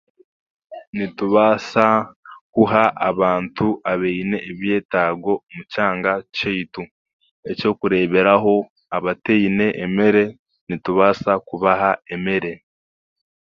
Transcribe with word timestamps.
Nitubaasa 0.95 1.85
kuha 2.53 2.83
abantu 3.09 3.67
abaine 3.91 4.37
ebyetaago 4.51 5.33
omu 5.47 5.61
kyanga 5.71 6.13
kyaitu 6.35 6.81